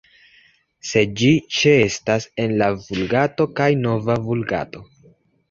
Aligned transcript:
Sed 0.91 1.11
ĝi 1.21 1.29
ĉeestas 1.57 2.25
en 2.45 2.57
la 2.63 2.71
Vulgato 2.87 3.49
kaj 3.61 3.69
Nova 3.85 4.19
Vulgato. 4.27 4.85